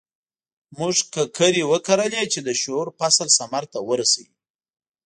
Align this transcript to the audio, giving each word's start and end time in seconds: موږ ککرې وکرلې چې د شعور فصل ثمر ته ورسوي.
موږ 0.77 0.95
ککرې 1.13 1.63
وکرلې 1.71 2.23
چې 2.33 2.39
د 2.47 2.49
شعور 2.61 2.87
فصل 2.99 3.27
ثمر 3.37 3.63
ته 3.73 3.79
ورسوي. 3.89 4.29